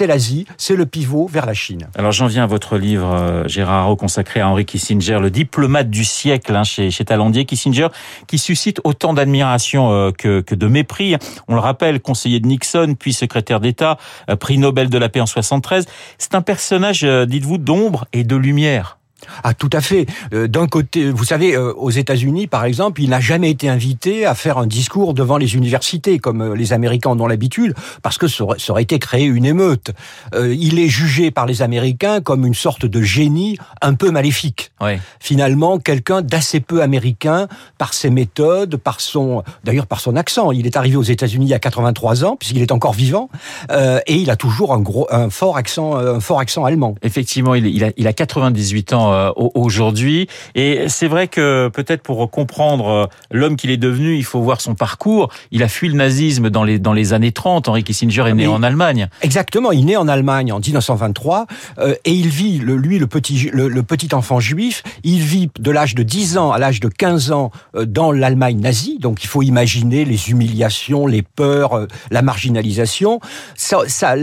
l'Asie, 0.07 0.47
c'est 0.57 0.77
le 0.77 0.87
pivot 0.87 1.27
vers 1.27 1.47
la 1.47 1.55
Chine. 1.55 1.89
Alors 1.97 2.13
j'en 2.13 2.27
viens 2.27 2.45
à 2.45 2.47
votre 2.47 2.77
livre, 2.77 3.15
euh, 3.15 3.49
Gérard 3.49 3.97
consacré 3.97 4.41
à 4.41 4.49
Henry 4.49 4.65
Kissinger, 4.65 5.19
le 5.21 5.31
diplomate 5.31 5.91
du 5.91 6.05
siècle 6.05 6.55
hein, 6.55 6.65
chez, 6.65 6.91
chez 6.91 7.05
Talandier. 7.05 7.45
Kissinger 7.45 7.89
qui 8.27 8.39
suscite 8.39 8.81
autant 8.85 9.13
d'admiration 9.15 9.93
euh, 9.93 10.11
que, 10.11 10.41
que 10.41 10.55
de 10.55 10.67
mépris. 10.67 11.17
On 11.49 11.55
le 11.55 11.61
rappelle, 11.61 12.01
conseiller 12.01 12.41
de 12.41 12.47
Nixon, 12.47 12.95
puis 12.99 13.13
secrétaire 13.13 13.61
d'État, 13.61 13.99
euh, 14.31 14.37
prix 14.37 14.59
Nobel 14.59 14.89
de 14.89 14.99
la 14.99 15.09
paix 15.09 15.21
en 15.21 15.27
73. 15.27 15.87
C'est 16.19 16.35
un 16.35 16.43
personnage, 16.43 17.05
dites-vous, 17.05 17.59
d'ombre 17.59 18.07
et 18.13 18.25
de 18.25 18.37
lumière. 18.37 18.99
Ah, 19.45 19.55
tout 19.55 19.71
à 19.73 19.81
fait. 19.81 20.07
Euh, 20.33 20.49
d'un 20.49 20.67
côté, 20.67 21.11
vous 21.11 21.25
savez, 21.25 21.55
euh, 21.55 21.73
aux 21.75 21.91
États-Unis, 21.91 22.47
par 22.47 22.65
exemple, 22.65 23.01
il 23.03 23.11
n'a 23.11 23.21
jamais 23.21 23.51
été 23.51 23.69
invité 23.69 24.27
à 24.27 24.35
faire 24.35 24.59
un 24.59 24.67
discours 24.67 25.15
devant 25.15 25.37
les 25.37 25.55
universités, 25.55 26.19
comme 26.19 26.43
euh, 26.43 26.55
les 26.55 26.73
Américains 26.73 27.11
en 27.11 27.21
ont 27.21 27.27
l'habitude, 27.27 27.75
parce 28.03 28.19
que 28.19 28.29
ça 28.29 28.45
aurait, 28.45 28.83
été 28.83 28.99
créé 28.99 29.27
une 29.27 29.45
émeute. 29.45 29.93
il 30.35 30.81
est 30.81 30.89
jugé 30.89 31.31
par 31.31 31.47
les 31.47 31.63
Américains 31.63 32.21
comme 32.21 32.45
une 32.45 32.55
sorte 32.55 32.85
de 32.85 33.01
génie 33.01 33.59
un 33.81 33.95
peu 33.95 34.11
maléfique. 34.11 34.73
Finalement, 35.21 35.79
quelqu'un 35.79 36.21
d'assez 36.21 36.59
peu 36.59 36.83
américain 36.83 37.47
par 37.79 37.95
ses 37.95 38.11
méthodes, 38.11 38.77
par 38.77 39.01
son, 39.01 39.45
d'ailleurs 39.63 39.87
par 39.87 40.01
son 40.01 40.17
accent. 40.17 40.51
Il 40.51 40.67
est 40.67 40.77
arrivé 40.77 40.97
aux 40.97 41.03
États-Unis 41.03 41.55
a 41.55 41.61
83 41.61 42.25
ans, 42.25 42.37
puisqu'il 42.37 42.61
est 42.61 42.73
encore 42.73 42.93
vivant, 42.93 43.29
et 43.71 44.17
il 44.17 44.31
a 44.31 44.37
toujours 44.37 44.75
un 44.75 44.81
gros, 44.81 45.07
un 45.13 45.31
fort 45.31 45.57
accent, 45.57 45.95
un 45.95 46.21
fort 46.21 46.41
accent 46.41 46.65
allemand. 46.65 46.97
Effectivement, 47.03 47.55
il, 47.55 47.67
il 47.67 47.85
a, 47.85 47.93
il 47.97 48.09
a 48.09 48.13
98 48.13 48.93
ans 48.95 49.12
euh, 49.13 49.31
aujourd'hui. 49.37 50.29
Et 50.55 50.89
c'est 50.89 51.09
vrai 51.09 51.29
que 51.29 51.69
peut-être 51.69 52.03
pour 52.03 52.31
comprendre 52.31 52.89
euh, 52.89 53.07
l'homme 53.31 53.57
qu'il 53.57 53.71
est 53.71 53.77
devenu, 53.77 54.17
il 54.17 54.25
faut 54.25 54.41
voir 54.41 54.61
son 54.61 54.75
parcours. 54.75 55.31
Il 55.51 55.63
a 55.63 55.69
fui 55.69 55.89
le 55.89 55.95
nazisme 55.95 56.51
dans 56.51 56.65
les 56.65 56.79
dans 56.79 56.93
les 56.93 57.13
années 57.13 57.33
30. 57.33 57.69
Henri 57.69 57.85
Kissinger 57.85 58.25
est 58.27 58.35
né 58.35 58.47
en 58.47 58.63
Allemagne. 58.63 59.09
Exactement, 59.23 59.73
il 59.73 59.81
est 59.81 59.85
né 59.85 59.97
en 59.97 60.09
Allemagne 60.09 60.53
en 60.53 60.61
1923 60.61 61.47
euh, 61.79 61.95
et 62.05 62.13
il 62.13 62.29
vit 62.29 62.59
le, 62.59 62.77
lui 62.77 62.99
le 62.99 63.07
petit 63.07 63.51
le, 63.53 63.83
petit 63.83 64.15
enfant 64.15 64.41
juif, 64.41 64.83
il 65.03 65.21
vit 65.21 65.51
de 65.59 65.71
l'âge 65.71 65.95
de 65.95 66.03
10 66.03 66.39
ans 66.39 66.53
à 66.53 66.59
l'âge 66.59 66.81
de 66.81 66.89
15 66.89 67.33
ans 67.33 67.51
dans 67.85 68.13
l'Allemagne 68.13 68.61
nazie. 68.61 68.99
Donc 68.99 69.25
il 69.25 69.27
faut 69.27 69.43
imaginer 69.43 70.05
les 70.05 70.31
humiliations, 70.31 71.07
les 71.07 71.23
peurs, 71.23 71.87
la 72.11 72.23
marginalisation. 72.23 73.21
Ça, 73.55 73.81
ça, 73.89 74.15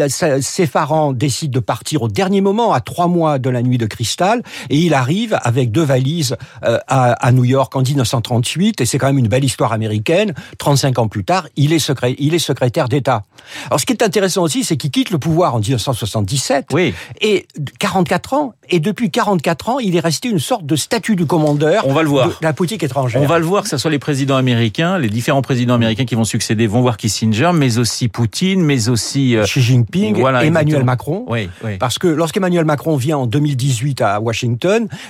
ses 0.41 0.67
parents 0.67 1.13
décident 1.13 1.51
de 1.51 1.59
partir 1.59 2.01
au 2.03 2.07
dernier 2.07 2.41
moment, 2.41 2.73
à 2.73 2.81
trois 2.81 3.07
mois 3.07 3.39
de 3.39 3.49
la 3.49 3.61
nuit 3.61 3.77
de 3.77 3.85
cristal, 3.85 4.43
et 4.69 4.77
il 4.81 4.93
arrive 4.93 5.37
avec 5.41 5.71
deux 5.71 5.83
valises 5.83 6.37
euh, 6.63 6.79
à, 6.87 7.31
New 7.31 7.45
York 7.45 7.75
en 7.75 7.81
1938, 7.81 8.81
et 8.81 8.85
c'est 8.85 8.97
quand 8.97 9.07
même 9.07 9.17
une 9.17 9.27
belle 9.27 9.43
histoire 9.43 9.73
américaine. 9.73 10.33
35 10.57 10.99
ans 10.99 11.07
plus 11.07 11.23
tard, 11.23 11.47
il 11.55 11.73
est, 11.73 11.79
secré, 11.79 12.15
il 12.19 12.33
est 12.33 12.39
secrétaire 12.39 12.89
d'État. 12.89 13.23
Alors 13.67 13.79
ce 13.79 13.85
qui 13.85 13.93
est 13.93 14.03
intéressant 14.03 14.43
aussi, 14.43 14.63
c'est 14.63 14.77
qu'il 14.77 14.91
quitte 14.91 15.11
le 15.11 15.17
pouvoir 15.17 15.55
en 15.55 15.59
1977, 15.59 16.67
oui. 16.73 16.93
et 17.21 17.47
44 17.79 18.33
ans, 18.33 18.53
et 18.69 18.79
depuis 18.79 19.11
44 19.11 19.69
ans, 19.69 19.79
il 19.79 19.95
est 19.95 19.99
resté 19.99 20.29
une 20.29 20.39
sorte 20.39 20.65
de 20.65 20.75
statut 20.75 21.15
du 21.15 21.25
commandeur 21.25 21.85
On 21.87 21.93
va 21.93 22.03
le 22.03 22.09
voir. 22.09 22.27
de 22.27 22.33
la 22.41 22.53
politique 22.53 22.83
étrangère. 22.83 23.21
On 23.21 23.25
va 23.25 23.39
le 23.39 23.45
voir, 23.45 23.63
que 23.63 23.69
ce 23.69 23.77
soit 23.77 23.91
les 23.91 23.99
présidents 23.99 24.35
américains, 24.35 24.97
les 24.97 25.09
différents 25.09 25.41
présidents 25.41 25.75
américains 25.75 26.05
qui 26.05 26.15
vont 26.15 26.23
succéder 26.23 26.67
vont 26.67 26.81
voir 26.81 26.97
Kissinger, 26.97 27.51
mais 27.53 27.77
aussi 27.77 28.07
Poutine, 28.07 28.61
mais 28.61 28.89
aussi... 28.89 29.35
Euh, 29.35 29.43
Xi 29.43 29.61
Jinping, 29.61 30.17
Emmanuel 30.19 30.83
Macron. 30.83 31.25
Oui, 31.27 31.49
oui. 31.63 31.77
Parce 31.77 31.97
que 31.97 32.07
lorsqu'Emmanuel 32.07 32.65
Macron 32.65 32.95
vient 32.95 33.17
en 33.17 33.25
2018 33.25 34.01
à 34.01 34.19
Washington, 34.19 34.58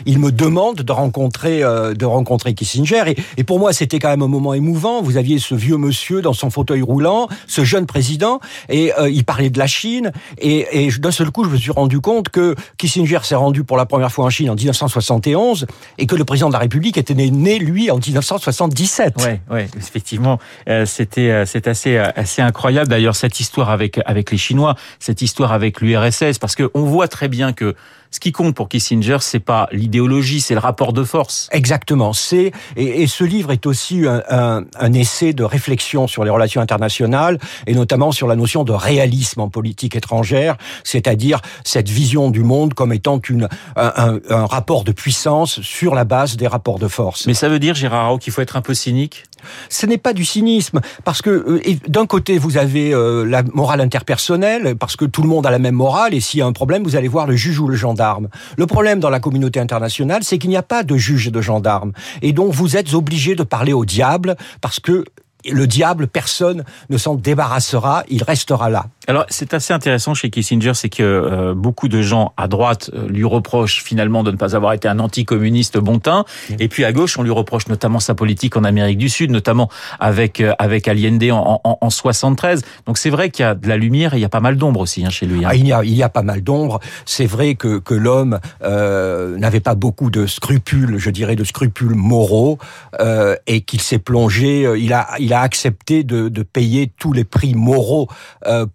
il 0.06 0.20
me 0.20 0.32
demande 0.32 0.77
de 0.77 0.91
rencontrer, 0.91 1.63
euh, 1.63 1.94
de 1.94 2.06
rencontrer 2.06 2.53
Kissinger. 2.53 3.15
Et, 3.38 3.44
pour 3.44 3.60
moi, 3.60 3.74
c'était 3.74 4.00
quand 4.00 4.10
même 4.10 4.22
un 4.22 4.27
moment 4.27 4.53
émouvant. 4.53 5.01
Vous 5.01 5.18
aviez 5.18 5.39
ce 5.39 5.56
vieux 5.56 5.77
monsieur 5.77 6.22
dans 6.22 6.34
son 6.34 6.50
fauteuil 6.50 6.82
roulant, 6.82 7.27
ce 7.48 7.63
jeune 7.63 7.86
président, 7.86 8.39
et 8.70 8.94
euh, 9.00 9.10
il 9.10 9.25
parlait 9.25 9.50
de 9.50 9.58
la 9.58 9.68
Chine. 9.68 10.12
Et, 10.38 10.89
d'un 11.00 11.12
seul 11.12 11.32
coup, 11.32 11.44
je 11.44 11.50
me 11.50 11.58
suis 11.58 11.72
rendu 11.72 12.00
compte 12.00 12.29
que 12.29 12.56
Kissinger 12.77 13.20
s'est 13.24 13.36
rendu 13.36 13.63
pour 13.63 13.77
la 13.77 13.86
première 13.86 14.12
fois 14.12 14.25
en 14.25 14.29
Chine 14.29 14.50
en 14.50 14.56
1971 14.56 15.65
et 15.98 16.06
que 16.06 16.15
le 16.15 16.25
président 16.25 16.48
de 16.48 16.53
la 16.53 16.60
République 16.60 16.98
était 16.98 17.13
né, 17.13 17.60
lui, 17.60 17.91
en 17.91 17.98
1977. 17.98 19.15
Oui, 19.18 19.56
ouais, 19.56 19.68
effectivement, 19.77 20.39
euh, 20.68 20.86
c'était 20.86 21.32
assez 21.32 21.98
assez 21.98 22.41
incroyable 22.41 22.88
d'ailleurs 22.88 23.15
cette 23.15 23.39
histoire 23.39 23.70
avec 23.70 24.00
avec 24.06 24.32
les 24.32 24.38
Chinois, 24.38 24.75
cette 25.00 25.22
histoire 25.22 25.51
avec 25.51 25.82
l'URSS, 25.82 26.39
parce 26.39 26.56
que 26.56 26.70
on 26.74 26.84
voit 26.84 27.08
très 27.08 27.27
bien 27.27 27.53
que 27.53 27.75
ce 28.12 28.20
qui 28.20 28.32
compte 28.32 28.56
pour 28.56 28.70
Kissinger, 28.70 29.18
c'est 29.22 29.39
pas 29.39 29.68
l'idéologie, 29.72 30.42
c'est 30.42 30.56
le 30.56 30.60
rapport 30.60 30.94
de 30.94 31.04
force. 31.04 31.48
Exactement. 31.51 32.13
C'est 32.13 32.51
et, 32.75 33.04
et, 33.04 33.08
ce 33.08 33.24
livre 33.24 33.51
est 33.51 33.66
aussi 33.66 34.06
un, 34.08 34.24
un, 34.30 34.63
un, 34.80 34.94
essai 34.94 35.34
de 35.34 35.44
réflexion 35.44 36.08
sur 36.08 36.24
les 36.24 36.30
relations 36.30 36.62
internationales 36.62 37.38
et 37.68 37.74
notamment 37.74 38.12
sur 38.12 38.28
la 38.28 38.36
notion 38.36 38.63
de 38.63 38.72
réalisme 38.72 39.42
en 39.42 39.50
politique 39.50 39.96
étrangère, 39.96 40.58
c'est-à-dire 40.84 41.39
cette 41.63 41.89
vision 41.89 42.32
du 42.32 42.44
monde 42.44 42.74
comme 42.74 42.94
étant 42.94 43.20
une 43.30 43.48
un, 43.75 44.20
un, 44.30 44.46
rapport 44.46 44.84
de 44.84 44.92
puissance 44.92 45.62
sur 45.62 45.94
la 45.94 46.04
base 46.04 46.36
des 46.36 46.48
rapports 46.48 46.80
de 46.80 46.88
force. 46.88 47.28
Mais 47.28 47.34
ça 47.34 47.50
veut 47.50 47.60
dire, 47.60 47.75
Gérard 47.75 48.18
qu'il 48.20 48.34
faut 48.34 48.42
être 48.42 48.56
un 48.56 48.62
peu 48.62 48.74
cynique? 48.74 49.25
Ce 49.69 49.86
n'est 49.86 49.98
pas 49.98 50.13
du 50.13 50.25
cynisme, 50.25 50.81
parce 51.03 51.22
que 51.22 51.29
euh, 51.29 51.62
d'un 51.88 52.05
côté, 52.05 52.38
vous 52.38 52.58
avez 52.58 52.93
euh, 52.93 53.25
la 53.25 53.43
morale 53.43 53.81
interpersonnelle, 53.81 54.75
parce 54.75 54.96
que 54.96 55.05
tout 55.05 55.22
le 55.22 55.29
monde 55.29 55.46
a 55.46 55.51
la 55.51 55.60
même 55.60 55.75
morale, 55.75 56.13
et 56.13 56.19
s'il 56.19 56.39
y 56.39 56.43
a 56.43 56.46
un 56.46 56.53
problème, 56.53 56.84
vous 56.84 56.96
allez 56.96 57.08
voir 57.08 57.27
le 57.27 57.36
juge 57.36 57.60
ou 57.60 57.67
le 57.67 57.75
gendarme. 57.75 58.29
Le 58.58 58.65
problème 58.67 59.00
dans 59.00 59.10
la 59.10 59.19
communauté 59.19 59.60
internationale, 59.60 60.24
c'est 60.24 60.38
qu'il 60.38 60.50
n'y 60.50 60.58
a 60.58 60.63
pas 60.63 60.84
de 60.84 60.98
juge 60.98 61.27
et 61.27 61.31
de 61.31 61.41
gendarme. 61.41 61.91
Et 62.22 62.34
donc, 62.34 62.53
vous 62.53 62.77
êtes 62.77 62.93
obligé 62.93 63.36
de 63.36 63.43
parler 63.43 63.74
au 63.74 63.86
diable, 63.86 64.36
parce 64.62 64.79
que 64.79 65.05
le 65.50 65.67
diable, 65.67 66.08
personne 66.08 66.63
ne 66.89 66.98
s'en 66.98 67.15
débarrassera, 67.15 68.03
il 68.10 68.24
restera 68.24 68.69
là. 68.69 68.88
Alors 69.10 69.25
c'est 69.30 69.56
assez 69.56 69.74
intéressant 69.74 70.13
chez 70.13 70.30
Kissinger, 70.30 70.74
c'est 70.75 70.88
que 70.88 71.01
euh, 71.01 71.56
beaucoup 71.56 71.88
de 71.88 72.00
gens 72.00 72.32
à 72.38 72.48
droite 72.48 72.92
euh, 72.94 73.08
lui 73.08 73.24
reprochent 73.24 73.84
finalement 73.84 74.22
de 74.22 74.30
ne 74.30 74.38
pas 74.38 74.56
avoir 74.56 74.74
été 74.74 74.88
un 74.88 75.00
anticommuniste 75.00 75.80
bon 75.80 75.98
teint, 75.98 76.25
et 76.60 76.68
puis 76.68 76.86
à 76.86 76.92
gauche 76.92 77.18
on 77.18 77.24
lui 77.24 77.32
reproche 77.32 77.68
notamment 77.70 78.00
sa 78.00 78.13
politique 78.13 78.56
en 78.56 78.63
Amérique 78.63 79.00
du 79.00 79.10
Sud, 79.10 79.32
notamment 79.32 79.68
avec 80.00 80.42
euh, 80.42 80.54
avec 80.60 80.88
Allende 80.88 81.24
en, 81.32 81.60
en, 81.63 81.78
en 81.82 81.89
73. 81.89 82.62
Donc 82.86 83.00
c'est 83.00 83.10
vrai 83.10 83.32
qu'il 83.32 83.46
y 83.46 83.48
a 83.48 83.56
de 83.56 83.68
la 83.68 83.78
lumière 83.78 84.13
et 84.13 84.18
il 84.18 84.22
y 84.22 84.25
a 84.25 84.30
pas 84.30 84.42
mal 84.42 84.58
d'ombre 84.58 84.82
aussi 84.82 85.04
hein, 85.04 85.10
chez 85.10 85.25
lui. 85.25 85.44
Hein. 85.44 85.50
Ah, 85.50 85.56
il 85.56 85.66
y 85.66 85.74
a 85.74 85.84
il 85.84 85.96
y 85.96 86.04
a 86.04 86.10
pas 86.10 86.22
mal 86.22 86.44
d'ombre. 86.44 86.80
C'est 87.06 87.25
vrai 87.25 87.56
que 87.56 87.80
que 87.80 87.96
l'homme 87.96 88.39
n'avait 88.62 89.60
pas 89.60 89.74
beaucoup 89.74 90.12
de 90.12 90.28
scrupules, 90.28 91.00
je 91.00 91.10
dirais 91.10 91.36
de 91.36 91.44
scrupules 91.44 91.96
moraux, 91.96 92.60
et 93.48 93.62
qu'il 93.62 93.82
s'est 93.82 93.98
plongé. 93.98 94.72
il 94.78 94.94
a 94.94 95.08
il 95.18 95.34
a 95.34 95.42
accepté 95.42 96.04
de, 96.04 96.30
de 96.30 96.44
payer 96.44 96.92
tous 97.00 97.12
les 97.12 97.24
prix 97.24 97.56
moraux 97.56 98.08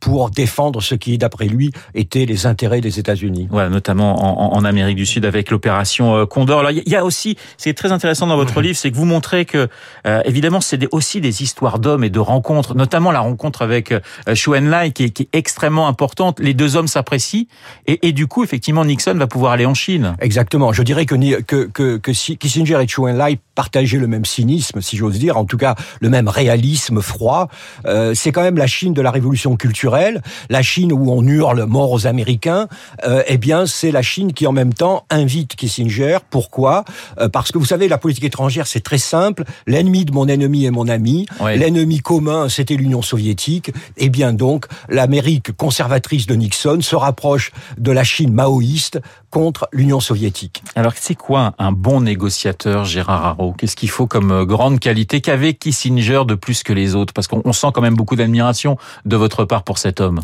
pour 0.00 0.23
défendre 0.30 0.82
ce 0.82 0.94
qui, 0.94 1.18
d'après 1.18 1.46
lui, 1.46 1.72
étaient 1.94 2.26
les 2.26 2.46
intérêts 2.46 2.80
des 2.80 2.98
États-Unis. 2.98 3.48
Voilà, 3.50 3.68
notamment 3.68 4.52
en, 4.52 4.56
en, 4.56 4.64
Amérique 4.64 4.96
du 4.96 5.06
Sud 5.06 5.24
avec 5.24 5.50
l'opération 5.50 6.16
euh, 6.16 6.26
Condor. 6.26 6.60
Alors, 6.60 6.70
il 6.70 6.88
y 6.88 6.96
a 6.96 7.04
aussi, 7.04 7.36
c'est 7.56 7.74
très 7.74 7.92
intéressant 7.92 8.26
dans 8.26 8.36
votre 8.36 8.60
livre, 8.60 8.76
c'est 8.76 8.90
que 8.90 8.96
vous 8.96 9.04
montrez 9.04 9.44
que, 9.44 9.68
euh, 10.06 10.22
évidemment, 10.24 10.60
c'est 10.60 10.86
aussi 10.92 11.20
des 11.20 11.42
histoires 11.42 11.78
d'hommes 11.78 12.04
et 12.04 12.10
de 12.10 12.18
rencontres, 12.18 12.74
notamment 12.74 13.12
la 13.12 13.20
rencontre 13.20 13.62
avec 13.62 13.92
euh, 13.92 14.00
Chou 14.34 14.54
Enlai, 14.54 14.92
qui, 14.92 15.12
qui, 15.12 15.24
est 15.24 15.28
extrêmement 15.32 15.88
importante. 15.88 16.40
Les 16.40 16.54
deux 16.54 16.76
hommes 16.76 16.88
s'apprécient 16.88 17.44
et, 17.86 18.06
et, 18.06 18.12
du 18.12 18.26
coup, 18.26 18.44
effectivement, 18.44 18.84
Nixon 18.84 19.14
va 19.14 19.26
pouvoir 19.26 19.52
aller 19.52 19.66
en 19.66 19.74
Chine. 19.74 20.16
Exactement. 20.20 20.72
Je 20.72 20.82
dirais 20.82 21.06
que, 21.06 21.14
que, 21.42 21.64
que, 21.64 21.96
que 21.98 22.10
Kissinger 22.10 22.80
et 22.82 22.88
Chou 22.88 23.06
Enlai 23.06 23.38
partageaient 23.54 23.98
le 23.98 24.06
même 24.06 24.24
cynisme, 24.24 24.80
si 24.80 24.96
j'ose 24.96 25.18
dire, 25.18 25.36
en 25.36 25.44
tout 25.44 25.56
cas 25.56 25.74
le 26.00 26.10
même 26.10 26.28
réalisme 26.28 27.00
froid. 27.00 27.48
Euh, 27.86 28.14
c'est 28.14 28.32
quand 28.32 28.42
même 28.42 28.56
la 28.56 28.66
Chine 28.66 28.94
de 28.94 29.02
la 29.02 29.10
révolution 29.10 29.56
culturelle 29.56 30.13
la 30.50 30.62
Chine 30.62 30.92
où 30.92 31.10
on 31.10 31.22
hurle 31.26 31.64
mort 31.64 31.92
aux 31.92 32.06
Américains, 32.06 32.68
euh, 33.04 33.22
eh 33.26 33.38
bien 33.38 33.66
c'est 33.66 33.90
la 33.90 34.02
Chine 34.02 34.32
qui 34.32 34.46
en 34.46 34.52
même 34.52 34.74
temps 34.74 35.04
invite 35.10 35.56
Kissinger. 35.56 36.18
Pourquoi? 36.30 36.84
Euh, 37.18 37.28
Parce 37.28 37.52
que 37.52 37.58
vous 37.58 37.64
savez, 37.64 37.88
la 37.88 37.98
politique 37.98 38.24
étrangère 38.24 38.66
c'est 38.66 38.80
très 38.80 38.98
simple. 38.98 39.44
L'ennemi 39.66 40.04
de 40.04 40.12
mon 40.12 40.28
ennemi 40.28 40.64
est 40.64 40.70
mon 40.70 40.88
ami. 40.88 41.26
L'ennemi 41.40 42.00
commun 42.00 42.48
c'était 42.48 42.76
l'Union 42.76 43.02
soviétique. 43.02 43.72
Eh 43.96 44.08
bien 44.08 44.32
donc 44.32 44.66
l'Amérique 44.88 45.52
conservatrice 45.56 46.26
de 46.26 46.34
Nixon 46.34 46.78
se 46.80 46.96
rapproche 46.96 47.52
de 47.78 47.90
la 47.90 48.04
Chine 48.04 48.32
maoïste 48.32 49.00
contre 49.34 49.66
l'Union 49.72 49.98
soviétique. 49.98 50.62
Alors 50.76 50.92
c'est 50.94 51.16
quoi 51.16 51.54
un 51.58 51.72
bon 51.72 52.02
négociateur, 52.02 52.84
Gérard 52.84 53.26
Haro? 53.26 53.52
Qu'est-ce 53.58 53.74
qu'il 53.74 53.90
faut 53.90 54.06
comme 54.06 54.30
euh, 54.30 54.44
grande 54.44 54.78
qualité? 54.78 55.20
Qu'avait 55.20 55.54
Kissinger 55.54 56.22
de 56.24 56.36
plus 56.36 56.62
que 56.62 56.72
les 56.72 56.94
autres? 56.94 57.12
Parce 57.12 57.26
qu'on 57.26 57.52
sent 57.52 57.66
quand 57.74 57.80
même 57.80 57.96
beaucoup 57.96 58.14
d'admiration 58.14 58.78
de 59.04 59.16
votre 59.16 59.44
part 59.44 59.64
pour 59.64 59.78
cet 59.78 60.00
homme 60.00 60.20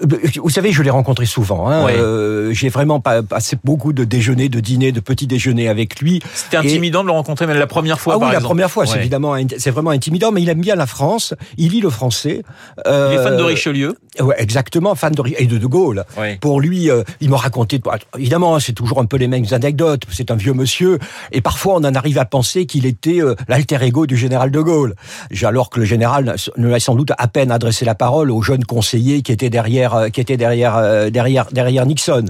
vous 0.00 0.50
savez, 0.50 0.72
je 0.72 0.82
l'ai 0.82 0.90
rencontré 0.90 1.26
souvent. 1.26 1.68
Hein. 1.68 1.88
Euh, 1.90 2.52
J'ai 2.52 2.68
vraiment 2.68 3.00
passé 3.00 3.56
beaucoup 3.64 3.92
de 3.92 4.04
déjeuners, 4.04 4.48
de 4.48 4.60
dîners, 4.60 4.92
de 4.92 5.00
petits 5.00 5.26
déjeuners 5.26 5.68
avec 5.68 6.00
lui. 6.00 6.20
C'était 6.34 6.56
intimidant 6.56 7.02
de 7.02 7.06
le 7.06 7.12
rencontrer, 7.12 7.46
même 7.46 7.58
la 7.58 7.66
première 7.66 8.00
fois. 8.00 8.14
Ah 8.14 8.24
oui, 8.24 8.32
la 8.32 8.40
première 8.40 8.70
fois, 8.70 8.86
c'est 8.86 8.98
évidemment, 8.98 9.36
c'est 9.58 9.70
vraiment 9.70 9.90
intimidant. 9.90 10.32
Mais 10.32 10.42
il 10.42 10.48
aime 10.48 10.60
bien 10.60 10.76
la 10.76 10.86
France. 10.86 11.34
Il 11.56 11.72
lit 11.72 11.80
le 11.80 11.90
français. 11.90 12.42
Euh, 12.86 13.10
il 13.12 13.20
est 13.20 13.22
fan 13.22 13.36
de 13.36 13.42
Richelieu. 13.42 13.96
Ouais, 14.20 14.34
exactement, 14.38 14.94
fan 14.94 15.12
de 15.12 15.22
et 15.38 15.46
de 15.46 15.58
De 15.58 15.66
Gaulle. 15.66 16.04
Pour 16.40 16.60
lui, 16.60 16.90
euh, 16.90 17.02
il 17.20 17.30
me 17.30 17.36
racontait. 17.36 17.80
Évidemment, 18.18 18.58
c'est 18.58 18.72
toujours 18.72 19.00
un 19.00 19.06
peu 19.06 19.16
les 19.16 19.28
mêmes 19.28 19.46
anecdotes. 19.52 20.02
C'est 20.10 20.30
un 20.30 20.36
vieux 20.36 20.52
monsieur, 20.52 20.98
et 21.30 21.40
parfois 21.40 21.74
on 21.74 21.84
en 21.84 21.94
arrive 21.94 22.18
à 22.18 22.24
penser 22.24 22.66
qu'il 22.66 22.86
était 22.86 23.22
euh, 23.22 23.34
l'alter 23.48 23.82
ego 23.82 24.06
du 24.06 24.16
général 24.16 24.50
De 24.50 24.60
Gaulle. 24.60 24.94
Alors 25.42 25.70
que 25.70 25.80
le 25.80 25.86
général 25.86 26.36
ne 26.56 26.68
l'a 26.68 26.80
sans 26.80 26.94
doute 26.94 27.12
à 27.16 27.26
peine 27.28 27.50
adressé 27.50 27.84
la 27.84 27.94
parole 27.94 28.30
au 28.30 28.42
jeune 28.42 28.64
conseiller 28.64 29.22
qui 29.22 29.32
était 29.32 29.50
derrière 29.50 29.71
euh, 29.80 30.10
qui 30.10 30.20
était 30.20 30.36
derrière 30.36 30.76
euh, 30.76 31.10
derrière 31.10 31.46
derrière 31.52 31.86
Nixon. 31.86 32.26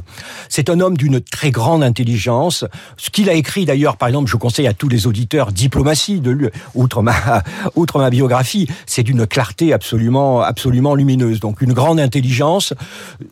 C'est 0.48 0.70
un 0.70 0.80
homme 0.80 0.96
d'une 0.96 1.20
très 1.20 1.50
grande 1.50 1.82
intelligence. 1.82 2.64
Ce 2.96 3.10
qu'il 3.10 3.28
a 3.28 3.34
écrit 3.34 3.64
d'ailleurs, 3.64 3.96
par 3.96 4.08
exemple, 4.08 4.30
je 4.30 4.36
conseille 4.36 4.66
à 4.66 4.74
tous 4.74 4.88
les 4.88 5.06
auditeurs 5.06 5.52
diplomatie 5.52 6.20
de 6.20 6.30
lui, 6.30 6.48
outre 6.74 7.02
ma 7.02 7.42
outre 7.74 7.98
ma 7.98 8.10
biographie, 8.10 8.68
c'est 8.86 9.02
d'une 9.02 9.26
clarté 9.26 9.72
absolument 9.72 10.40
absolument 10.40 10.94
lumineuse. 10.94 11.40
Donc 11.40 11.60
une 11.60 11.72
grande 11.72 12.00
intelligence, 12.00 12.74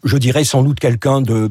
je 0.05 0.17
dirais 0.17 0.45
sans 0.45 0.62
doute 0.62 0.81
quelqu'un 0.81 1.21
de 1.21 1.50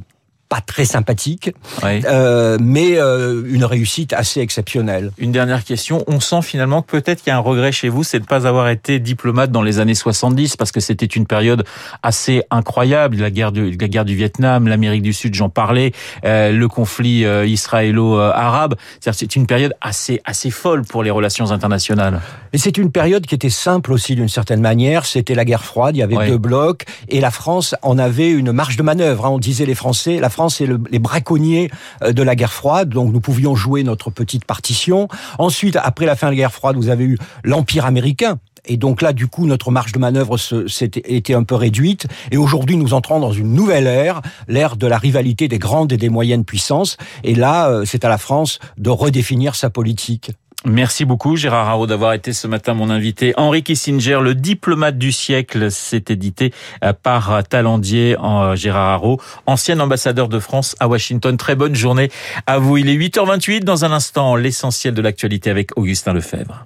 pas 0.49 0.61
très 0.61 0.83
sympathique, 0.83 1.51
euh, 1.83 2.57
mais 2.59 2.97
euh, 2.97 3.43
une 3.47 3.63
réussite 3.63 4.13
assez 4.13 4.41
exceptionnelle. 4.41 5.11
Une 5.19 5.31
dernière 5.31 5.63
question. 5.63 6.03
On 6.07 6.19
sent 6.19 6.41
finalement 6.41 6.81
que 6.81 6.89
peut-être 6.89 7.19
qu'il 7.21 7.29
y 7.29 7.33
a 7.33 7.37
un 7.37 7.41
regret 7.41 7.71
chez 7.71 7.87
vous, 7.87 8.03
c'est 8.03 8.17
de 8.17 8.23
ne 8.23 8.27
pas 8.27 8.47
avoir 8.47 8.67
été 8.69 8.99
diplomate 8.99 9.51
dans 9.51 9.61
les 9.61 9.79
années 9.79 9.93
70, 9.93 10.57
parce 10.57 10.71
que 10.71 10.79
c'était 10.79 11.05
une 11.05 11.27
période 11.27 11.65
assez 12.01 12.43
incroyable. 12.49 13.17
La 13.17 13.29
guerre 13.29 13.51
du, 13.51 13.77
la 13.77 13.87
guerre 13.87 14.05
du 14.05 14.15
Vietnam, 14.15 14.67
l'Amérique 14.67 15.03
du 15.03 15.13
Sud, 15.13 15.35
j'en 15.35 15.49
parlais, 15.49 15.91
euh, 16.25 16.51
le 16.51 16.67
conflit 16.67 17.25
israélo-arabe. 17.45 18.75
C'est 18.99 19.35
une 19.35 19.45
période 19.45 19.75
assez 19.81 20.19
assez 20.25 20.49
folle 20.49 20.81
pour 20.81 21.03
les 21.03 21.11
relations 21.11 21.51
internationales. 21.51 22.21
Et 22.53 22.57
c'est 22.57 22.77
une 22.79 22.91
période 22.91 23.27
qui 23.27 23.35
était 23.35 23.51
simple 23.51 23.93
aussi 23.93 24.15
d'une 24.15 24.29
certaine 24.29 24.61
manière. 24.61 25.05
C'était 25.05 25.35
la 25.35 25.45
guerre 25.45 25.63
froide. 25.63 25.95
Il 25.95 25.99
y 25.99 26.03
avait 26.03 26.27
deux 26.27 26.39
blocs, 26.39 26.85
et 27.07 27.21
la 27.21 27.29
France 27.29 27.75
en 27.83 27.99
avait 27.99 28.31
une 28.31 28.51
marge 28.51 28.77
de 28.77 28.83
manœuvre. 28.83 29.27
Hein. 29.27 29.29
On 29.29 29.37
disait 29.37 29.67
les 29.67 29.75
Français, 29.75 30.19
la 30.19 30.29
France 30.29 30.38
et 30.61 30.67
les 30.89 30.99
braconniers 30.99 31.69
euh, 32.03 32.13
de 32.13 32.23
la 32.23 32.35
guerre 32.35 32.53
froide, 32.53 32.89
donc 32.89 33.11
nous 33.11 33.19
pouvions 33.19 33.55
jouer 33.55 33.83
notre 33.83 34.09
petite 34.09 34.45
partition. 34.45 35.07
Ensuite, 35.37 35.77
après 35.81 36.05
la 36.05 36.15
fin 36.15 36.27
de 36.27 36.31
la 36.31 36.37
guerre 36.37 36.53
froide, 36.53 36.75
vous 36.77 36.89
avez 36.89 37.03
eu 37.03 37.17
l'Empire 37.43 37.85
américain, 37.85 38.39
et 38.65 38.77
donc 38.77 39.01
là, 39.01 39.13
du 39.13 39.27
coup, 39.27 39.47
notre 39.47 39.71
marge 39.71 39.91
de 39.91 39.99
manœuvre 39.99 40.37
s'était 40.37 41.33
un 41.33 41.43
peu 41.43 41.55
réduite. 41.55 42.07
Et 42.31 42.37
aujourd'hui, 42.37 42.77
nous 42.77 42.93
entrons 42.93 43.19
dans 43.19 43.31
une 43.31 43.53
nouvelle 43.53 43.87
ère, 43.87 44.21
l'ère 44.47 44.75
de 44.75 44.87
la 44.87 44.97
rivalité 44.97 45.47
des 45.47 45.59
grandes 45.59 45.91
et 45.91 45.97
des 45.97 46.09
moyennes 46.09 46.45
puissances. 46.45 46.97
Et 47.23 47.35
là, 47.35 47.69
euh, 47.69 47.85
c'est 47.85 48.05
à 48.05 48.09
la 48.09 48.17
France 48.17 48.59
de 48.77 48.89
redéfinir 48.89 49.55
sa 49.55 49.69
politique. 49.69 50.31
Merci 50.65 51.05
beaucoup 51.05 51.37
Gérard 51.37 51.69
Haro 51.69 51.87
d'avoir 51.87 52.11
été 52.11 52.33
ce 52.33 52.45
matin 52.45 52.73
mon 52.73 52.89
invité. 52.89 53.33
Henri 53.37 53.63
Kissinger, 53.63 54.19
le 54.21 54.35
diplomate 54.35 54.97
du 54.97 55.13
siècle, 55.13 55.71
s'est 55.71 56.03
édité 56.09 56.53
euh, 56.83 56.91
par 56.91 57.43
Talendier 57.47 58.17
en 58.17 58.43
euh, 58.43 58.55
Gérard 58.55 58.89
Haro, 58.89 59.21
ancien 59.45 59.79
ambassadeur 59.79 60.27
de 60.27 60.37
France 60.37 60.75
à 60.81 60.89
Washington. 60.89 61.37
Très 61.37 61.55
bonne 61.55 61.75
journée 61.75 62.11
à 62.45 62.59
vous. 62.59 62.75
Il 62.75 62.89
est 62.89 62.95
8h28 62.95 63.63
dans 63.63 63.85
un 63.85 63.93
instant, 63.93 64.35
l'essentiel 64.35 64.93
de 64.93 65.01
l'actualité 65.01 65.49
avec 65.49 65.77
Augustin 65.77 66.11
Lefebvre. 66.11 66.65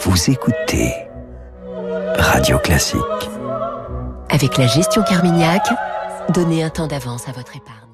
Vous 0.00 0.30
écoutez 0.30 0.92
Radio 2.18 2.58
Classique. 2.58 3.00
Avec 4.28 4.58
la 4.58 4.66
gestion 4.66 5.04
Carmignac, 5.04 5.62
donnez 6.30 6.64
un 6.64 6.70
temps 6.70 6.88
d'avance 6.88 7.28
à 7.28 7.32
votre 7.32 7.56
épargne. 7.56 7.91